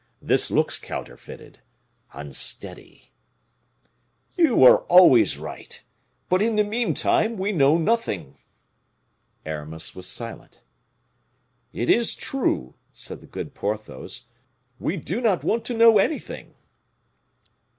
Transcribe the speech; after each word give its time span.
This 0.19 0.49
looks 0.49 0.79
counterfeited 0.79 1.59
unsteady" 2.11 3.11
"You 4.35 4.63
are 4.63 4.79
always 4.85 5.37
right; 5.37 5.83
but, 6.27 6.41
in 6.41 6.55
the 6.55 6.63
meantime, 6.63 7.37
we 7.37 7.51
know 7.51 7.77
nothing." 7.77 8.39
Aramis 9.45 9.93
was 9.93 10.07
silent. 10.07 10.63
"It 11.71 11.87
is 11.87 12.15
true," 12.15 12.73
said 12.91 13.21
the 13.21 13.27
good 13.27 13.53
Porthos, 13.53 14.25
"we 14.79 14.97
do 14.97 15.21
not 15.21 15.43
want 15.43 15.65
to 15.65 15.75
know 15.77 15.99
anything." 15.99 16.55